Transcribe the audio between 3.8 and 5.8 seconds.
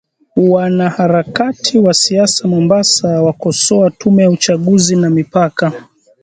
tume ya uchaguzi na mipaka